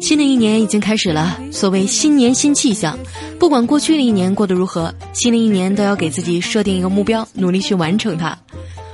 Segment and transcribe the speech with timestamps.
[0.00, 2.98] 新的一年已经开始了，所谓新年新气象，
[3.38, 8.38] 不管过去的一年过得如何，新的一年都要给自己设定一个目标，努力去完成它。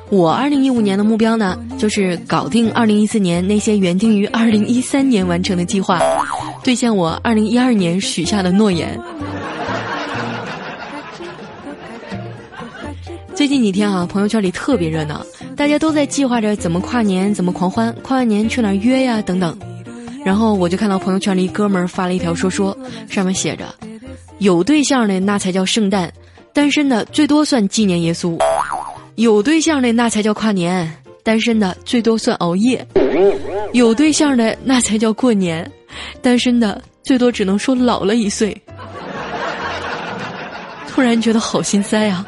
[0.09, 6.01] 我二零一五年的目标呢，就是搞定二零一四年那些原定于二零一三年完成的计划，
[6.65, 9.01] 兑现我二零一二年许下的诺言。
[13.35, 15.25] 最近几天啊，朋友圈里特别热闹，
[15.57, 19.57] 大家都在计划着怎么跨年、怎么狂欢，跨完年去哪儿约呀等等。
[20.25, 22.77] 然后我就看到朋友圈里哥们儿发了一条说说，
[23.09, 23.75] 上面写着
[24.39, 26.13] ：“有对象的那才叫圣诞，
[26.53, 28.37] 单身的最多算纪念耶稣；
[29.17, 30.91] 有对象的那才叫跨年，
[31.23, 32.79] 单身的最多算熬夜；
[33.73, 35.71] 有对象的那才叫过年，
[36.21, 38.57] 单身的最多只能说老了一岁。”
[40.89, 42.27] 突然觉得好心塞啊！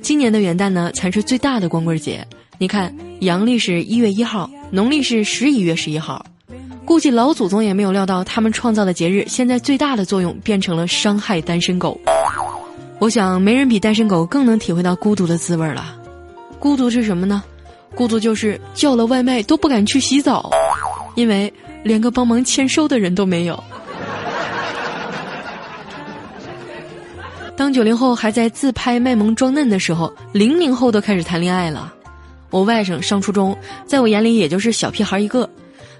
[0.00, 2.24] 今年的元旦呢，才是最大的光棍节。
[2.60, 4.50] 你看，阳历是一月一号。
[4.70, 6.26] 农历是十一月十一号，
[6.84, 11.98] 估计老祖宗也没有料到，他们创造的节日现在最大的作用变成了伤害单身狗。
[12.98, 15.96] 我想，没人比单身狗更能体会到孤独的滋味了。
[16.58, 17.42] 孤独是什么呢？
[17.94, 20.50] 孤独就是叫了外卖都不敢去洗澡，
[21.14, 21.50] 因为
[21.82, 23.64] 连个帮忙签收的人都没有。
[27.56, 31.94] 当九零后还在自拍卖萌装嫩的时候，零零后都开始谈恋爱了。
[32.50, 33.56] 我外甥上初中，
[33.86, 35.48] 在我眼里也就是小屁孩一个。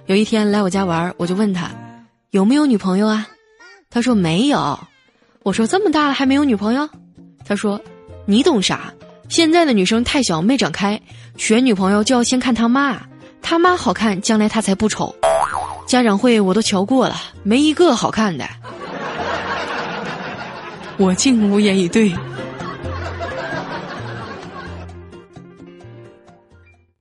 [0.07, 1.71] 有一天来我家玩，我就问他
[2.31, 3.27] 有没有女朋友啊？
[3.89, 4.79] 他说没有。
[5.43, 6.87] 我说这么大了还没有女朋友？
[7.45, 7.81] 他说
[8.25, 8.93] 你懂啥？
[9.29, 11.01] 现在的女生太小没长开，
[11.37, 13.01] 选女朋友就要先看他妈，
[13.41, 15.15] 他妈好看，将来他才不丑。
[15.87, 18.45] 家长会我都瞧过了，没一个好看的。
[20.97, 22.13] 我竟无言以对。